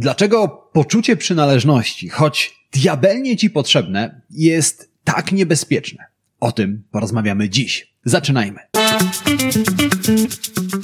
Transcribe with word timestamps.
Dlaczego 0.00 0.48
poczucie 0.72 1.16
przynależności, 1.16 2.08
choć 2.08 2.54
diabelnie 2.72 3.36
ci 3.36 3.50
potrzebne, 3.50 4.20
jest 4.30 4.90
tak 5.04 5.32
niebezpieczne? 5.32 6.04
O 6.40 6.52
tym 6.52 6.82
porozmawiamy 6.90 7.48
dziś. 7.48 7.94
Zaczynajmy. 8.04 8.58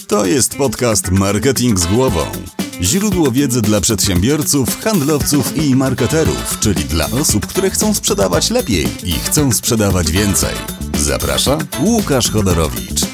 To 0.09 0.27
jest 0.27 0.57
podcast 0.57 1.11
Marketing 1.11 1.79
z 1.79 1.87
głową. 1.87 2.21
Źródło 2.83 3.31
wiedzy 3.31 3.63
dla 3.63 3.81
przedsiębiorców, 3.81 4.81
handlowców 4.81 5.57
i 5.57 5.77
marketerów, 5.77 6.59
czyli 6.61 6.85
dla 6.85 7.07
osób, 7.11 7.47
które 7.47 7.71
chcą 7.71 7.95
sprzedawać 7.95 8.51
lepiej 8.51 8.87
i 9.05 9.13
chcą 9.13 9.53
sprzedawać 9.53 10.11
więcej. 10.11 10.55
Zaprasza 10.99 11.59
Łukasz 11.81 12.31
Chodorowicz. 12.31 13.06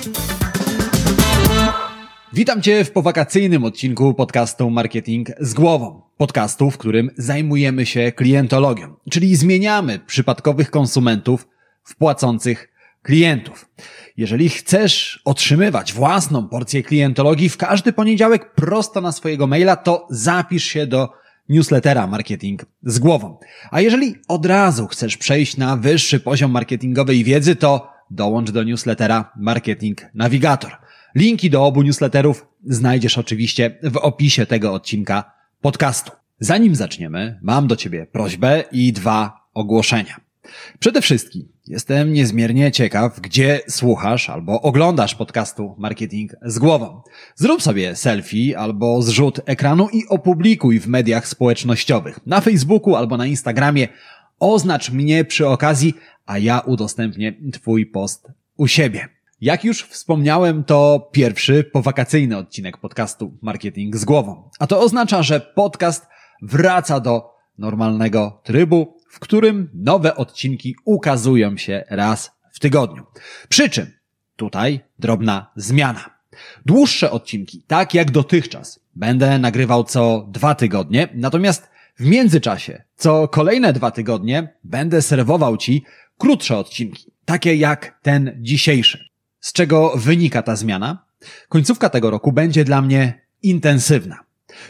Witam 2.34 2.62
Cię 2.62 2.84
w 2.84 2.90
powakacyjnym 2.90 3.64
odcinku 3.64 4.14
podcastu 4.14 4.70
Marketing 4.70 5.28
z 5.40 5.54
głową. 5.54 6.02
Podcastu, 6.16 6.70
w 6.70 6.78
którym 6.78 7.10
zajmujemy 7.16 7.86
się 7.86 8.12
klientologią, 8.12 8.94
czyli 9.10 9.36
zmieniamy 9.36 9.98
przypadkowych 9.98 10.70
konsumentów 10.70 11.48
w 11.84 11.96
płacących 11.96 12.68
klientów. 13.02 13.68
Jeżeli 14.16 14.48
chcesz 14.48 15.22
otrzymywać 15.24 15.92
własną 15.92 16.48
porcję 16.48 16.82
klientologii 16.82 17.48
w 17.48 17.56
każdy 17.56 17.92
poniedziałek 17.92 18.54
prosto 18.54 19.00
na 19.00 19.12
swojego 19.12 19.46
maila, 19.46 19.76
to 19.76 20.06
zapisz 20.10 20.64
się 20.64 20.86
do 20.86 21.08
newslettera 21.48 22.06
Marketing 22.06 22.66
z 22.82 22.98
głową. 22.98 23.38
A 23.70 23.80
jeżeli 23.80 24.14
od 24.28 24.46
razu 24.46 24.86
chcesz 24.86 25.16
przejść 25.16 25.56
na 25.56 25.76
wyższy 25.76 26.20
poziom 26.20 26.50
marketingowej 26.50 27.24
wiedzy, 27.24 27.56
to 27.56 27.92
dołącz 28.10 28.50
do 28.50 28.62
newslettera 28.62 29.32
Marketing 29.36 30.06
Navigator. 30.14 30.81
Linki 31.14 31.50
do 31.50 31.66
obu 31.66 31.82
newsletterów 31.82 32.46
znajdziesz 32.66 33.18
oczywiście 33.18 33.78
w 33.82 33.96
opisie 33.96 34.46
tego 34.46 34.74
odcinka 34.74 35.32
podcastu. 35.60 36.12
Zanim 36.40 36.74
zaczniemy, 36.74 37.38
mam 37.42 37.66
do 37.66 37.76
Ciebie 37.76 38.06
prośbę 38.06 38.64
i 38.72 38.92
dwa 38.92 39.48
ogłoszenia. 39.54 40.20
Przede 40.78 41.02
wszystkim 41.02 41.48
jestem 41.66 42.12
niezmiernie 42.12 42.72
ciekaw, 42.72 43.20
gdzie 43.20 43.60
słuchasz 43.68 44.30
albo 44.30 44.62
oglądasz 44.62 45.14
podcastu 45.14 45.74
Marketing 45.78 46.32
z 46.42 46.58
głową. 46.58 47.02
Zrób 47.34 47.62
sobie 47.62 47.96
selfie 47.96 48.58
albo 48.58 49.02
zrzut 49.02 49.40
ekranu 49.46 49.88
i 49.92 50.06
opublikuj 50.08 50.80
w 50.80 50.86
mediach 50.86 51.28
społecznościowych, 51.28 52.20
na 52.26 52.40
Facebooku 52.40 52.96
albo 52.96 53.16
na 53.16 53.26
Instagramie. 53.26 53.88
Oznacz 54.38 54.90
mnie 54.90 55.24
przy 55.24 55.48
okazji, 55.48 55.94
a 56.26 56.38
ja 56.38 56.60
udostępnię 56.60 57.32
Twój 57.52 57.86
post 57.86 58.28
u 58.56 58.66
siebie. 58.66 59.08
Jak 59.42 59.64
już 59.64 59.82
wspomniałem, 59.82 60.64
to 60.64 61.08
pierwszy 61.12 61.64
powakacyjny 61.64 62.36
odcinek 62.36 62.78
podcastu 62.78 63.38
Marketing 63.40 63.96
z 63.96 64.04
głową. 64.04 64.50
A 64.58 64.66
to 64.66 64.80
oznacza, 64.80 65.22
że 65.22 65.40
podcast 65.40 66.06
wraca 66.42 67.00
do 67.00 67.30
normalnego 67.58 68.40
trybu, 68.44 68.96
w 69.10 69.18
którym 69.18 69.70
nowe 69.74 70.16
odcinki 70.16 70.76
ukazują 70.84 71.56
się 71.56 71.84
raz 71.90 72.32
w 72.52 72.58
tygodniu. 72.58 73.06
Przy 73.48 73.70
czym 73.70 73.86
tutaj 74.36 74.80
drobna 74.98 75.50
zmiana. 75.56 76.10
Dłuższe 76.66 77.10
odcinki, 77.10 77.62
tak 77.66 77.94
jak 77.94 78.10
dotychczas, 78.10 78.80
będę 78.94 79.38
nagrywał 79.38 79.84
co 79.84 80.26
dwa 80.30 80.54
tygodnie, 80.54 81.08
natomiast 81.14 81.70
w 81.96 82.04
międzyczasie, 82.06 82.82
co 82.96 83.28
kolejne 83.28 83.72
dwa 83.72 83.90
tygodnie, 83.90 84.54
będę 84.64 85.02
serwował 85.02 85.56
Ci 85.56 85.84
krótsze 86.18 86.58
odcinki, 86.58 87.12
takie 87.24 87.54
jak 87.54 87.98
ten 88.02 88.36
dzisiejszy. 88.40 89.11
Z 89.42 89.52
czego 89.52 89.92
wynika 89.96 90.42
ta 90.42 90.56
zmiana? 90.56 91.04
Końcówka 91.48 91.88
tego 91.88 92.10
roku 92.10 92.32
będzie 92.32 92.64
dla 92.64 92.82
mnie 92.82 93.20
intensywna. 93.42 94.18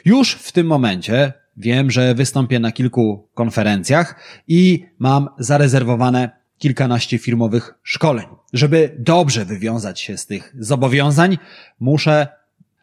Już 0.05 0.35
w 0.35 0.53
tym 0.53 0.67
momencie 0.67 1.33
wiem, 1.57 1.91
że 1.91 2.15
wystąpię 2.15 2.61
na 2.61 2.73
kilku 2.73 3.29
konferencjach 3.35 4.17
i 4.49 4.87
mam 4.99 5.29
zarezerwowane 5.39 6.31
kilkanaście 6.59 7.19
firmowych 7.19 7.75
szkoleń. 7.83 8.27
Żeby 8.53 8.97
dobrze 8.99 9.45
wywiązać 9.45 10.01
się 10.01 10.17
z 10.17 10.27
tych 10.27 10.55
zobowiązań, 10.59 11.39
muszę 11.81 12.27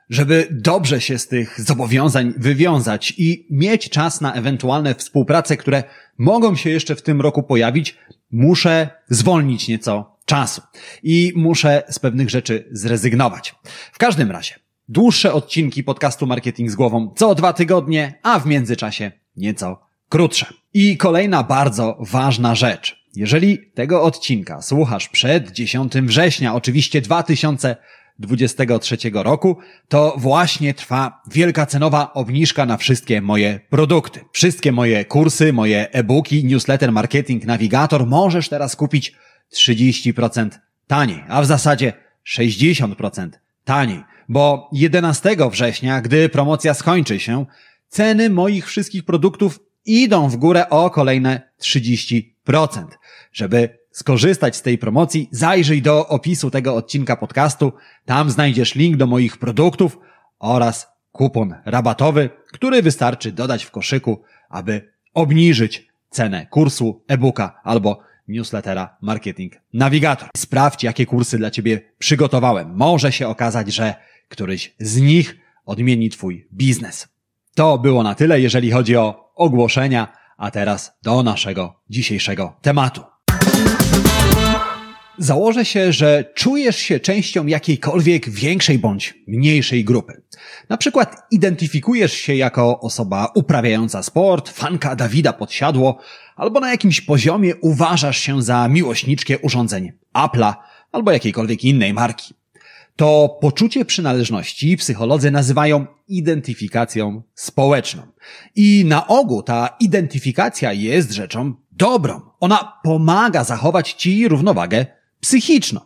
żeby 0.10 0.48
dobrze 0.52 1.02
się 1.02 1.18
z 1.18 1.28
tych 1.28 1.62
zobowiązań 1.62 2.34
wywiązać 2.38 3.14
i 3.18 3.48
mieć 3.50 3.90
czas 3.90 4.22
na 4.22 4.34
ewentualne 4.34 4.96
współprace, 4.96 5.58
które 5.58 5.84
mogą 6.18 6.56
się 6.56 6.70
jeszcze 6.70 6.96
w 6.96 7.02
tym 7.02 7.22
roku 7.22 7.44
pojawić, 7.44 7.98
muszę 8.32 8.90
zwolnić 9.10 9.68
nieco 9.68 10.19
czasu 10.30 10.62
i 11.04 11.34
muszę 11.36 11.84
z 11.90 12.00
pewnych 12.00 12.30
rzeczy 12.30 12.70
zrezygnować. 12.72 13.56
W 13.94 13.98
każdym 13.98 14.32
razie, 14.32 14.56
dłuższe 14.90 15.34
odcinki 15.34 15.84
podcastu 15.84 16.28
Marketing 16.28 16.72
z 16.72 16.76
głową 16.76 17.14
co 17.18 17.36
dwa 17.36 17.54
tygodnie, 17.54 18.20
a 18.24 18.40
w 18.40 18.46
międzyczasie 18.46 19.12
nieco 19.36 19.80
krótsze. 20.10 20.46
I 20.74 20.98
kolejna 20.98 21.44
bardzo 21.44 21.98
ważna 22.00 22.56
rzecz. 22.56 23.06
Jeżeli 23.16 23.72
tego 23.72 24.04
odcinka 24.04 24.62
słuchasz 24.62 25.10
przed 25.10 25.52
10 25.52 25.94
września, 25.94 26.56
oczywiście 26.56 27.02
2023 27.02 28.98
roku, 29.14 29.58
to 29.88 30.16
właśnie 30.18 30.74
trwa 30.74 31.22
wielka 31.32 31.66
cenowa 31.66 32.14
obniżka 32.14 32.66
na 32.66 32.78
wszystkie 32.78 33.22
moje 33.22 33.60
produkty. 33.70 34.20
Wszystkie 34.32 34.72
moje 34.72 35.06
kursy, 35.06 35.54
moje 35.54 35.92
e-booki, 35.92 36.46
newsletter 36.46 36.92
Marketing 36.92 37.46
Navigator 37.46 38.08
możesz 38.08 38.50
teraz 38.50 38.76
kupić 38.76 39.16
30% 39.54 40.50
taniej, 40.88 41.24
a 41.28 41.42
w 41.42 41.46
zasadzie 41.46 41.94
60% 42.28 43.30
taniej, 43.64 44.04
bo 44.30 44.70
11 44.74 45.36
września, 45.52 46.02
gdy 46.02 46.30
promocja 46.30 46.74
skończy 46.74 47.20
się, 47.20 47.46
ceny 47.88 48.30
moich 48.30 48.68
wszystkich 48.68 49.06
produktów 49.06 49.60
idą 49.86 50.30
w 50.30 50.36
górę 50.36 50.70
o 50.70 50.90
kolejne 50.90 51.52
30%. 51.62 52.24
Żeby 53.34 53.80
skorzystać 53.92 54.56
z 54.56 54.62
tej 54.62 54.78
promocji, 54.78 55.30
zajrzyj 55.32 55.82
do 55.82 56.08
opisu 56.08 56.52
tego 56.52 56.76
odcinka 56.76 57.16
podcastu. 57.16 57.74
Tam 58.06 58.30
znajdziesz 58.30 58.76
link 58.76 58.98
do 58.98 59.08
moich 59.08 59.38
produktów 59.38 60.00
oraz 60.40 60.88
kupon 61.12 61.56
rabatowy, 61.66 62.30
który 62.52 62.82
wystarczy 62.82 63.32
dodać 63.32 63.64
w 63.66 63.72
koszyku, 63.72 64.22
aby 64.50 64.94
obniżyć 65.14 65.88
cenę 66.10 66.46
kursu, 66.46 67.04
e-booka 67.08 67.62
albo 67.64 68.00
newslettera 68.30 68.98
Marketing 69.02 69.54
Navigator. 69.74 70.30
Sprawdź, 70.38 70.84
jakie 70.84 71.06
kursy 71.06 71.38
dla 71.38 71.52
Ciebie 71.52 71.82
przygotowałem. 71.98 72.76
Może 72.76 73.12
się 73.12 73.28
okazać, 73.28 73.74
że 73.74 73.96
któryś 74.30 74.76
z 74.80 75.02
nich 75.02 75.38
odmieni 75.66 76.10
Twój 76.10 76.48
biznes. 76.54 77.08
To 77.56 77.78
było 77.78 78.04
na 78.04 78.16
tyle, 78.16 78.42
jeżeli 78.42 78.72
chodzi 78.72 78.96
o 78.96 79.34
ogłoszenia, 79.36 80.08
a 80.38 80.52
teraz 80.52 80.92
do 81.04 81.24
naszego 81.24 81.82
dzisiejszego 81.90 82.58
tematu. 82.62 83.02
Założę 85.22 85.66
się, 85.66 85.94
że 85.94 86.32
czujesz 86.34 86.78
się 86.78 87.00
częścią 87.00 87.46
jakiejkolwiek 87.46 88.30
większej 88.30 88.80
bądź 88.80 89.14
mniejszej 89.28 89.84
grupy. 89.84 90.22
Na 90.70 90.78
przykład 90.78 91.16
identyfikujesz 91.32 92.14
się 92.14 92.36
jako 92.36 92.80
osoba 92.80 93.32
uprawiająca 93.36 94.04
sport, 94.04 94.50
fanka 94.50 94.96
Dawida 94.96 95.34
Podsiadło, 95.34 96.00
albo 96.36 96.60
na 96.60 96.72
jakimś 96.72 97.02
poziomie 97.02 97.56
uważasz 97.56 98.18
się 98.18 98.42
za 98.42 98.68
miłośniczkę 98.68 99.38
urządzeń 99.38 99.92
Apple'a 100.14 100.54
albo 100.92 101.12
jakiejkolwiek 101.12 101.64
innej 101.64 101.94
marki. 101.94 102.34
To 102.96 103.38
poczucie 103.42 103.86
przynależności 103.86 104.78
psycholodzy 104.78 105.32
nazywają 105.32 105.86
identyfikacją 106.08 107.22
społeczną. 107.36 108.02
I 108.56 108.86
na 108.86 109.08
ogół 109.08 109.44
ta 109.44 109.76
identyfikacja 109.80 110.74
jest 110.74 111.12
rzeczą 111.12 111.54
dobrą. 111.72 112.22
Ona 112.40 112.80
pomaga 112.84 113.44
zachować 113.44 113.94
ci 113.94 114.28
równowagę 114.28 114.99
psychiczną. 115.22 115.82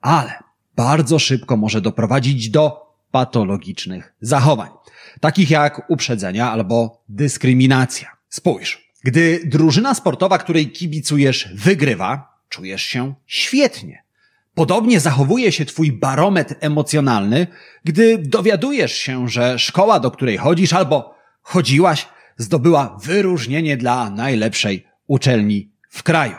Ale 0.00 0.42
bardzo 0.76 1.18
szybko 1.18 1.56
może 1.56 1.80
doprowadzić 1.80 2.50
do 2.50 2.88
patologicznych 3.10 4.14
zachowań, 4.20 4.70
takich 5.20 5.50
jak 5.50 5.90
uprzedzenia 5.90 6.50
albo 6.50 7.02
dyskryminacja. 7.08 8.16
Spójrz, 8.28 8.92
gdy 9.04 9.40
drużyna 9.44 9.94
sportowa, 9.94 10.38
której 10.38 10.70
kibicujesz, 10.70 11.48
wygrywa, 11.54 12.38
czujesz 12.48 12.82
się 12.82 13.14
świetnie. 13.26 14.02
Podobnie 14.54 15.00
zachowuje 15.00 15.52
się 15.52 15.64
twój 15.64 15.92
barometr 15.92 16.54
emocjonalny, 16.60 17.46
gdy 17.84 18.18
dowiadujesz 18.18 18.92
się, 18.92 19.28
że 19.28 19.58
szkoła, 19.58 20.00
do 20.00 20.10
której 20.10 20.36
chodzisz 20.36 20.72
albo 20.72 21.14
chodziłaś, 21.42 22.08
zdobyła 22.36 22.98
wyróżnienie 23.02 23.76
dla 23.76 24.10
najlepszej 24.10 24.86
uczelni 25.06 25.70
w 25.90 26.02
kraju. 26.02 26.34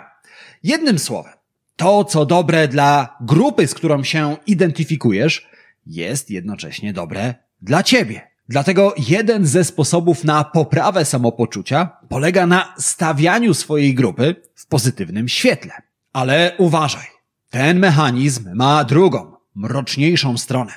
Jednym 0.64 1.00
słowem, 1.00 1.34
to, 1.80 2.04
co 2.04 2.26
dobre 2.26 2.68
dla 2.68 3.18
grupy, 3.22 3.68
z 3.68 3.74
którą 3.74 4.04
się 4.04 4.38
identyfikujesz, 4.48 5.48
jest 5.86 6.30
jednocześnie 6.30 6.94
dobre 6.94 7.36
dla 7.62 7.84
ciebie. 7.84 8.22
Dlatego 8.50 8.94
jeden 9.08 9.46
ze 9.46 9.64
sposobów 9.64 10.24
na 10.24 10.44
poprawę 10.44 11.06
samopoczucia 11.06 11.90
polega 12.10 12.48
na 12.48 12.74
stawianiu 12.78 13.54
swojej 13.54 13.94
grupy 13.94 14.36
w 14.56 14.68
pozytywnym 14.68 15.30
świetle. 15.30 15.72
Ale 16.14 16.56
uważaj, 16.58 17.06
ten 17.50 17.80
mechanizm 17.80 18.50
ma 18.56 18.84
drugą, 18.84 19.32
mroczniejszą 19.56 20.38
stronę. 20.38 20.74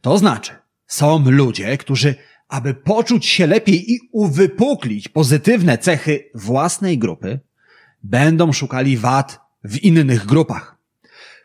To 0.00 0.18
znaczy, 0.18 0.52
są 0.86 1.30
ludzie, 1.30 1.78
którzy 1.78 2.14
aby 2.48 2.74
poczuć 2.74 3.26
się 3.26 3.46
lepiej 3.46 3.92
i 3.92 4.00
uwypuklić 4.12 5.08
pozytywne 5.08 5.78
cechy 5.78 6.30
własnej 6.34 6.98
grupy, 6.98 7.40
będą 8.02 8.52
szukali 8.52 8.96
wad 8.96 9.47
w 9.64 9.76
innych 9.76 10.26
grupach. 10.26 10.76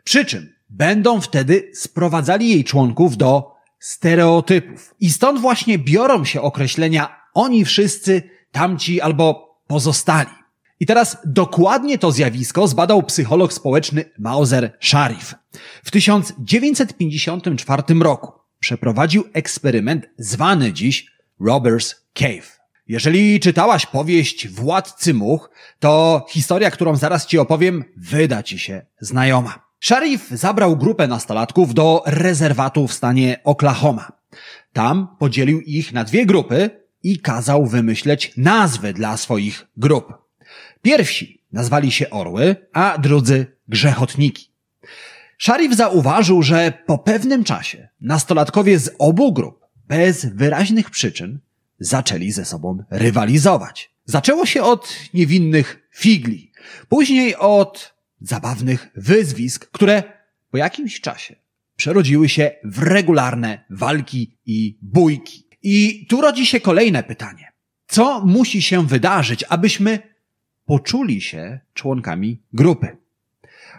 Przy 0.04 0.24
czym 0.24 0.54
będą 0.70 1.20
wtedy 1.20 1.70
sprowadzali 1.74 2.48
jej 2.48 2.64
członków 2.64 3.16
do 3.16 3.54
stereotypów. 3.78 4.94
I 5.00 5.10
stąd 5.10 5.40
właśnie 5.40 5.78
biorą 5.78 6.24
się 6.24 6.42
określenia 6.42 7.16
oni 7.34 7.64
wszyscy, 7.64 8.22
tamci 8.52 9.00
albo 9.00 9.58
pozostali. 9.66 10.30
I 10.80 10.86
teraz 10.86 11.16
dokładnie 11.24 11.98
to 11.98 12.12
zjawisko 12.12 12.68
zbadał 12.68 13.02
psycholog 13.02 13.52
społeczny 13.52 14.04
Mauser 14.18 14.76
Sharif. 14.80 15.34
W 15.84 15.90
1954 15.90 17.82
roku 18.00 18.32
przeprowadził 18.58 19.24
eksperyment 19.32 20.06
zwany 20.18 20.72
dziś 20.72 21.06
Robbers 21.40 21.94
Cave. 22.14 22.53
Jeżeli 22.88 23.40
czytałaś 23.40 23.86
powieść 23.86 24.48
Władcy 24.48 25.14
Much, 25.14 25.50
to 25.78 26.26
historia, 26.28 26.70
którą 26.70 26.96
zaraz 26.96 27.26
ci 27.26 27.38
opowiem, 27.38 27.84
wyda 27.96 28.42
ci 28.42 28.58
się 28.58 28.86
znajoma. 29.00 29.64
Sharif 29.80 30.28
zabrał 30.30 30.76
grupę 30.76 31.08
nastolatków 31.08 31.74
do 31.74 32.02
rezerwatu 32.06 32.88
w 32.88 32.92
stanie 32.92 33.40
Oklahoma. 33.44 34.12
Tam 34.72 35.16
podzielił 35.18 35.60
ich 35.60 35.92
na 35.92 36.04
dwie 36.04 36.26
grupy 36.26 36.70
i 37.02 37.18
kazał 37.18 37.66
wymyśleć 37.66 38.32
nazwy 38.36 38.92
dla 38.92 39.16
swoich 39.16 39.66
grup. 39.76 40.12
Pierwsi 40.82 41.42
nazwali 41.52 41.92
się 41.92 42.10
orły, 42.10 42.56
a 42.72 42.98
drudzy 42.98 43.46
grzechotniki. 43.68 44.50
Sharif 45.38 45.76
zauważył, 45.76 46.42
że 46.42 46.72
po 46.86 46.98
pewnym 46.98 47.44
czasie 47.44 47.88
nastolatkowie 48.00 48.78
z 48.78 48.90
obu 48.98 49.32
grup 49.32 49.64
bez 49.88 50.24
wyraźnych 50.24 50.90
przyczyn 50.90 51.38
zaczęli 51.78 52.32
ze 52.32 52.44
sobą 52.44 52.84
rywalizować. 52.90 53.94
Zaczęło 54.04 54.46
się 54.46 54.62
od 54.62 54.96
niewinnych 55.14 55.88
figli, 55.94 56.52
później 56.88 57.36
od 57.36 57.94
zabawnych 58.20 58.88
wyzwisk, 58.96 59.70
które 59.70 60.02
po 60.50 60.58
jakimś 60.58 61.00
czasie 61.00 61.36
przerodziły 61.76 62.28
się 62.28 62.50
w 62.64 62.82
regularne 62.82 63.64
walki 63.70 64.38
i 64.46 64.78
bójki. 64.82 65.44
I 65.62 66.06
tu 66.08 66.20
rodzi 66.20 66.46
się 66.46 66.60
kolejne 66.60 67.02
pytanie. 67.02 67.52
Co 67.86 68.26
musi 68.26 68.62
się 68.62 68.86
wydarzyć, 68.86 69.44
abyśmy 69.48 69.98
poczuli 70.66 71.20
się 71.20 71.60
członkami 71.74 72.42
grupy? 72.52 72.96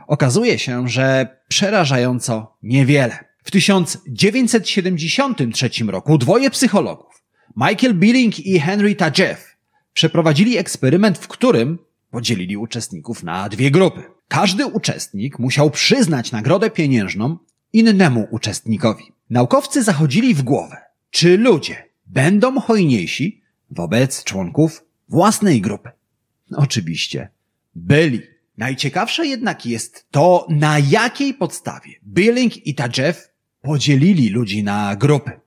Okazuje 0.08 0.60
się, 0.60 0.90
że 0.90 1.38
przerażająco 1.48 2.58
niewiele. 2.64 3.26
W 3.44 3.52
1973 3.52 5.70
roku 5.88 6.18
dwoje 6.18 6.50
psychologów, 6.50 7.24
Michael 7.58 7.94
Billing 7.94 8.40
i 8.40 8.60
Henry 8.60 8.96
Tadjeff, 8.96 9.58
przeprowadzili 9.94 10.58
eksperyment, 10.58 11.18
w 11.18 11.28
którym 11.28 11.80
podzielili 12.12 12.58
uczestników 12.58 13.24
na 13.24 13.50
dwie 13.50 13.72
grupy. 13.72 14.04
Każdy 14.28 14.66
uczestnik 14.66 15.40
musiał 15.40 15.72
przyznać 15.72 16.32
nagrodę 16.32 16.70
pieniężną 16.70 17.38
innemu 17.74 18.28
uczestnikowi. 18.32 19.04
Naukowcy 19.30 19.84
zachodzili 19.84 20.34
w 20.34 20.44
głowę, 20.44 20.78
czy 21.10 21.38
ludzie 21.38 21.90
będą 22.06 22.60
hojniejsi 22.60 23.42
wobec 23.70 24.24
członków 24.24 24.84
własnej 25.10 25.62
grupy. 25.62 25.90
Oczywiście 26.56 27.30
byli. 27.76 28.22
Najciekawsze 28.58 29.28
jednak 29.28 29.66
jest 29.66 30.06
to, 30.12 30.48
na 30.50 30.80
jakiej 30.80 31.34
podstawie 31.34 31.92
Billing 32.08 32.68
i 32.68 32.76
Tadjeff 32.76 33.30
podzielili 33.62 34.30
ludzi 34.30 34.64
na 34.64 34.96
grupy. 34.96 35.45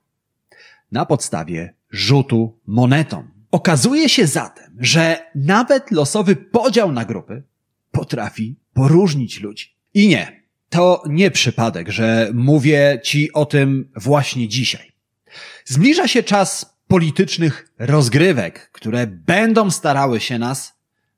Na 0.91 1.05
podstawie 1.05 1.73
rzutu 1.91 2.59
monetą. 2.67 3.27
Okazuje 3.51 4.09
się 4.09 4.27
zatem, 4.27 4.77
że 4.79 5.31
nawet 5.35 5.91
losowy 5.91 6.35
podział 6.35 6.91
na 6.91 7.05
grupy 7.05 7.43
potrafi 7.91 8.55
poróżnić 8.73 9.39
ludzi. 9.39 9.75
I 9.93 10.07
nie, 10.07 10.43
to 10.69 11.03
nie 11.09 11.31
przypadek, 11.31 11.89
że 11.89 12.31
mówię 12.33 12.99
ci 13.03 13.33
o 13.33 13.45
tym 13.45 13.91
właśnie 13.95 14.47
dzisiaj. 14.47 14.91
Zbliża 15.65 16.07
się 16.07 16.23
czas 16.23 16.79
politycznych 16.87 17.73
rozgrywek, 17.79 18.69
które 18.71 19.07
będą 19.07 19.71
starały 19.71 20.19
się 20.19 20.39
nas 20.39 20.73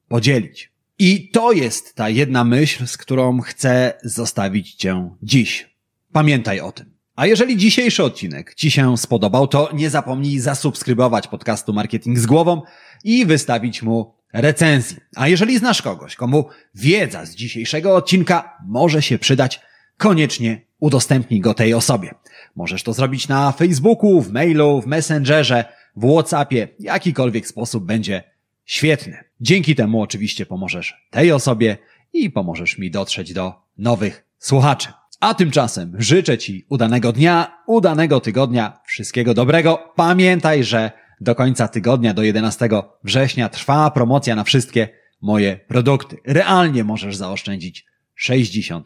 podzielić. 0.07 0.71
I 0.99 1.29
to 1.29 1.51
jest 1.51 1.95
ta 1.95 2.09
jedna 2.09 2.43
myśl, 2.43 2.87
z 2.87 2.97
którą 2.97 3.41
chcę 3.41 3.93
zostawić 4.03 4.75
Cię 4.75 5.09
dziś. 5.23 5.75
Pamiętaj 6.11 6.59
o 6.59 6.71
tym. 6.71 6.90
A 7.21 7.25
jeżeli 7.25 7.57
dzisiejszy 7.57 8.03
odcinek 8.03 8.55
Ci 8.55 8.71
się 8.71 8.97
spodobał, 8.97 9.47
to 9.47 9.69
nie 9.73 9.89
zapomnij 9.89 10.39
zasubskrybować 10.39 11.27
podcastu 11.27 11.73
Marketing 11.73 12.19
z 12.19 12.25
głową 12.25 12.61
i 13.03 13.25
wystawić 13.25 13.83
mu 13.83 14.15
recenzji. 14.33 14.97
A 15.15 15.27
jeżeli 15.27 15.57
znasz 15.57 15.81
kogoś, 15.81 16.15
komu 16.15 16.45
wiedza 16.75 17.25
z 17.25 17.35
dzisiejszego 17.35 17.95
odcinka 17.95 18.57
może 18.67 19.01
się 19.01 19.19
przydać, 19.19 19.59
koniecznie 19.97 20.61
udostępnij 20.79 21.39
go 21.39 21.53
tej 21.53 21.73
osobie. 21.73 22.15
Możesz 22.55 22.83
to 22.83 22.93
zrobić 22.93 23.27
na 23.27 23.51
Facebooku, 23.51 24.21
w 24.21 24.31
mailu, 24.31 24.81
w 24.81 24.87
Messengerze, 24.87 25.65
w 25.95 26.11
Whatsappie, 26.13 26.67
jakikolwiek 26.79 27.47
sposób 27.47 27.85
będzie 27.85 28.23
świetny. 28.65 29.23
Dzięki 29.41 29.75
temu 29.75 30.01
oczywiście 30.01 30.45
pomożesz 30.45 31.07
tej 31.11 31.31
osobie 31.31 31.77
i 32.13 32.29
pomożesz 32.29 32.77
mi 32.77 32.91
dotrzeć 32.91 33.33
do 33.33 33.53
nowych 33.77 34.25
słuchaczy. 34.39 35.00
A 35.21 35.33
tymczasem 35.33 35.95
życzę 35.99 36.37
Ci 36.37 36.65
udanego 36.69 37.11
dnia, 37.11 37.57
udanego 37.67 38.19
tygodnia, 38.19 38.79
wszystkiego 38.85 39.33
dobrego. 39.33 39.93
Pamiętaj, 39.95 40.63
że 40.63 40.91
do 41.21 41.35
końca 41.35 41.67
tygodnia, 41.67 42.13
do 42.13 42.23
11 42.23 42.69
września 43.03 43.49
trwa 43.49 43.91
promocja 43.91 44.35
na 44.35 44.43
wszystkie 44.43 44.89
moje 45.21 45.57
produkty. 45.57 46.17
Realnie 46.25 46.83
możesz 46.83 47.15
zaoszczędzić 47.15 47.85
60%. 48.27 48.81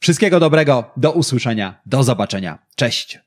Wszystkiego 0.00 0.40
dobrego, 0.40 0.90
do 0.96 1.12
usłyszenia, 1.12 1.80
do 1.86 2.02
zobaczenia. 2.02 2.58
Cześć! 2.76 3.20